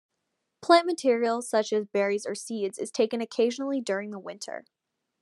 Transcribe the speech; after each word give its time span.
Plant 0.63 0.87
material, 0.87 1.43
such 1.43 1.71
as 1.71 1.85
berries 1.85 2.25
or 2.25 2.33
seeds, 2.33 2.79
is 2.79 2.89
taken 2.89 3.21
occasionally 3.21 3.79
during 3.81 4.09
the 4.09 4.17
winter. 4.17 4.65